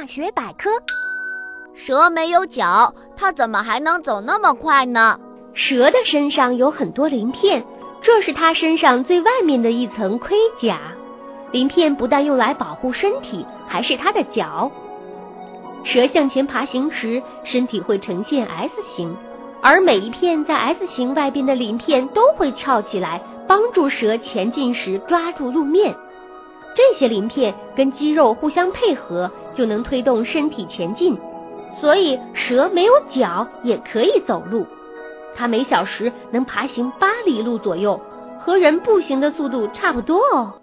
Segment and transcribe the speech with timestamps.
[0.00, 0.70] 大学百科。
[1.74, 5.18] 蛇没有脚，它怎么还能走那么快呢？
[5.54, 7.64] 蛇的身上有很多鳞片，
[8.00, 10.78] 这是它身上最外面的一层盔甲。
[11.50, 14.70] 鳞片不但用来保护身体，还是它的脚。
[15.82, 19.16] 蛇向前爬行时，身体会呈现 S 型，
[19.60, 25.92] 而每一片在 S 型外边的鳞片都会翘起来，帮助蛇前进时抓住路面。
[26.78, 31.18] 这些鳞片跟肌肉互相配合，就能推动身体前进。
[31.80, 34.64] 所以，蛇没有脚也可以走路。
[35.34, 38.00] 它每小时能爬行八里路左右，
[38.40, 40.54] 和人步行的速度差不多哦。